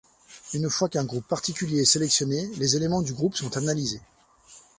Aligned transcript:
Une 0.55 0.67
fois 0.67 0.89
qu'un 0.89 1.03
groupe 1.03 1.27
particulier 1.27 1.81
est 1.81 1.85
sélectionné, 1.85 2.47
les 2.57 2.75
éléments 2.75 3.03
du 3.03 3.13
groupe 3.13 3.35
sont 3.35 3.55
analysés. 3.55 4.01